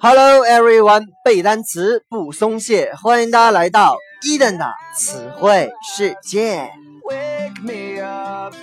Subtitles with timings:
[0.00, 4.64] Hello everyone，背单词不松懈，欢迎大家来到伊登的
[4.96, 6.70] 词汇世界。
[7.02, 8.54] Wake me up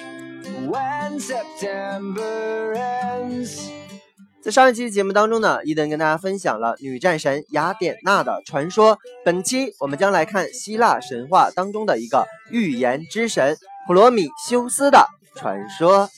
[0.70, 3.70] when September ends。
[4.42, 8.98] 在上一期节目当中呢，伊登跟大家分享了女战神雅典娜的传说。
[9.26, 15.06] 本期我们将来看希腊神话当中的一个预言之神普罗米修斯的
[15.36, 16.10] 传说。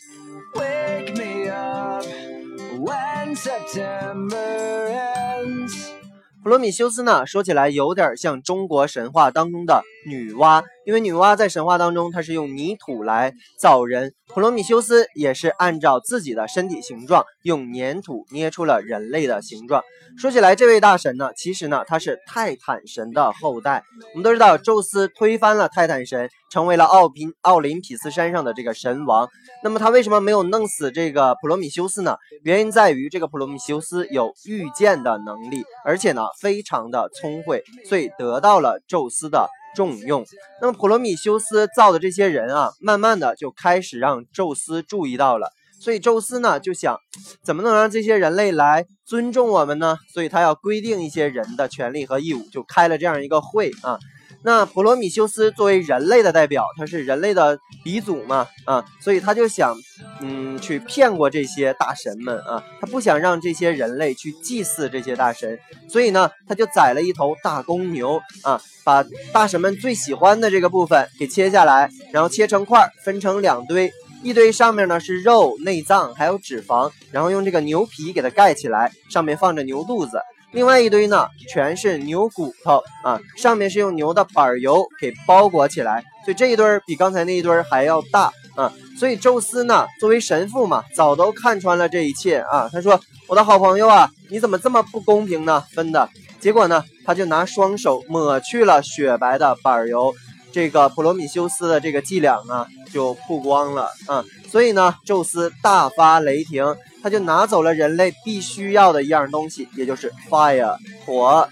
[6.41, 14.13] 普罗米修斯呢，说起来有点像中国神话当中的女娲，因为女娲在神话当中，她是用泥土来造人。
[14.33, 19.83] 普罗米修斯也是按照自己的身体形状，用粘土捏出了人类的形状。
[20.17, 23.83] 说起来，这位大神呢，其实呢，他是泰坦神的后代。
[24.13, 29.30] 我们都知道，宙斯推翻了泰坦神，成为了奥宾奥林匹斯山上的这个神王。
[29.64, 32.17] 那么他为什么没有弄死这个普罗米修斯呢？
[32.44, 39.47] 原因在于这个普罗米修斯有预见的能力，而且呢，非常的聪慧，所以得到了宙斯的。
[39.78, 40.25] 重用，
[40.59, 46.97] 那么普罗米修斯造的这些人啊，慢慢的就开始让宙斯注意到了，所以宙斯呢就想，
[47.44, 49.98] 怎么能让这些人类来尊重我们呢？
[50.11, 54.00] 所以他要规定一些人的权利和义务，就开了这样一个会啊。
[54.48, 59.76] 那普罗米修斯作为人类的代表，他是人类的鼻祖嘛，啊，所以他就想，
[60.22, 73.92] 嗯，去骗过这些大神们啊，他不想让这些人类去祭祀这些大神，所以呢，他就宰了一头大公牛啊，把大神们最喜欢的这个部分给切下来，然后切成块，分成两堆，
[74.23, 80.22] 一堆上面呢是肉、内脏还有脂肪，然后用这个牛皮给它盖起来，上面放着牛肚子。
[80.52, 88.72] 另外一堆呢，全是牛骨头啊，上面是用牛的板油给包裹起来，所以这一堆儿比刚才那一堆儿还要大啊。
[88.98, 92.70] 所以宙斯呢，作为神父嘛，早都看穿了这一切啊。
[92.71, 95.64] 他说：“我的好朋友啊，你怎么这么不公平呢？
[95.73, 100.16] 分的结果呢，他就拿双手抹去了雪白的板油，
[100.52, 104.23] 这个普罗米修斯的这个伎俩啊，就曝光了啊。
[104.50, 106.76] 所以呢，宙斯大发雷霆。”
[107.08, 110.76] 他就拿走了人类必须要的一样东西，也就是 fire
[111.06, 111.48] 火。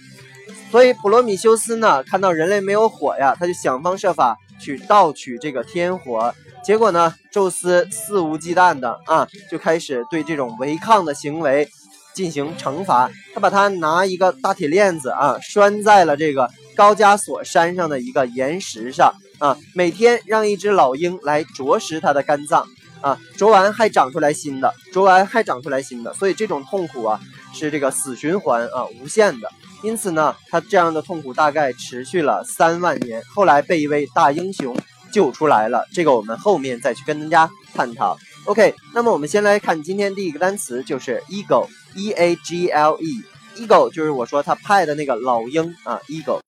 [0.69, 6.35] 所以普罗米修斯呢，看到人类没有火呀，他就想方设法去盗取这个天火。
[6.61, 11.69] 结果呢，宙斯肆无忌惮的啊，就开始对这种违抗的行为
[12.13, 13.09] 进行惩罚。
[13.33, 22.67] 他把他拿一个大铁链子啊，拴在了这个高加索山上的一个岩石上啊，每天让一只老鹰来啄食他的肝脏。
[23.05, 27.19] 啊，啄完还长出来新的，啄完还长出来新的，所以这种痛苦啊
[27.53, 29.47] 是这个死循环啊，无限的。
[29.83, 34.75] 因此呢，他这样的痛苦大概持续了三万年，后来被一位大英雄
[35.11, 35.85] 救出来了。
[35.93, 38.17] 这个我们后面再去跟大家探讨。
[38.45, 46.39] OK，那么我们先来看今天第一个单词，就是 eagle，e a g l e，eagle 就是我说他派的那个老鹰啊，eagle。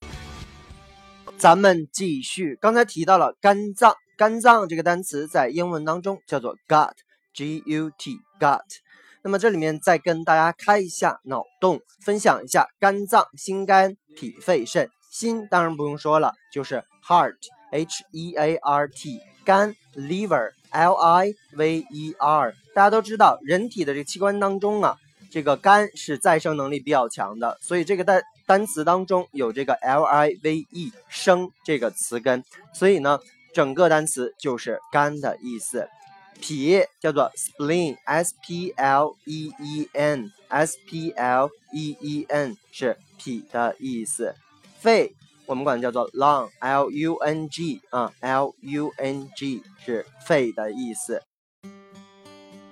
[1.38, 3.94] 咱们继续，刚才提到了肝脏。
[4.18, 8.62] 肝脏这个单词在英文当中叫做 gut，G-U-T，gut。
[9.22, 14.90] 那么这里面再跟大家开一下脑洞，分享一下肝脏：心、肝、脾、肺、肾。
[15.12, 19.22] 心当然不用说了，就是 heart，H-E-A-R-T。
[19.46, 22.56] 肝 liver，L-I-V-E-R。
[22.74, 24.98] 大家都知道，人体的这个器官当中啊，
[25.30, 33.20] 这个肝是再生能力比较强的，所以这个单单词当中有这个 L-I-V-E 生这个词根，所以呢。
[33.54, 35.90] 整个单词就是肝的意思，
[36.40, 44.36] 脾叫做 spleen，s p l e e n，s p l e e n 是脾的意思。
[44.80, 45.16] 肺
[45.48, 51.24] 我们管叫做 lung，l u n g 啊，l u n g 是肺的意思。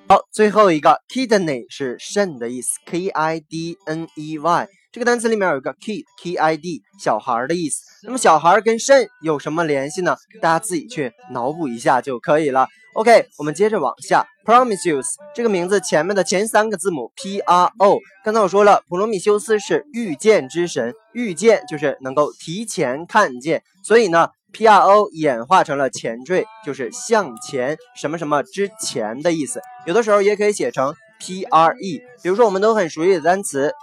[0.07, 4.67] 好，最后一个 kidney 是肾的意思，k i d n e y。
[4.95, 7.81] 这个单词里面有一个 kid，k i d，小孩的意思。
[8.03, 10.16] 那么小孩跟肾有什么联系呢？
[10.41, 12.66] 大家自己去脑补一下就可以了。
[12.93, 15.03] OK，我们接着往下，Prometheus
[15.34, 29.59] 这个名字前面的前三个字母 P R O，刚才我说了，普罗米修斯是预见之神，预见就是能够提前看见，所以呢，P R O 演化成了前缀，就是向前什么什么之前的意思。
[29.85, 30.96] 有的时候也可以写成。
[31.17, 33.73] P R E，比如说我们都很熟悉的单词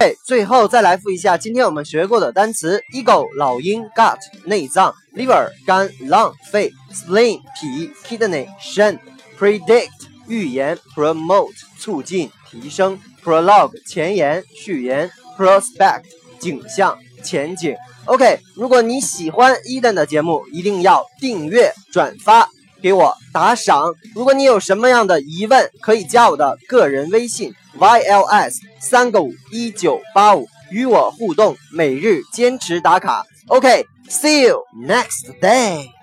[0.00, 8.98] 哎，最后再来复一下今天我们学过的单词：ego 老鹰，gut 内脏，liver 肝，lung 肺，spleen 脾，kidney 肾
[9.38, 9.92] ，predict
[10.28, 16.02] 预言，promote 促进提升，prologue 前言序言，prospect
[16.38, 17.74] 景象前景。
[18.04, 22.48] OK，如果你喜欢伊登的节目，一定要订阅转发。
[22.82, 23.94] 给我打赏！
[24.14, 33.24] 如果你有什么样的疑问，可以加我的个人微信 yls 三个五一九八五与我互动，每日坚持打卡。
[33.48, 35.95] OK，see you next day。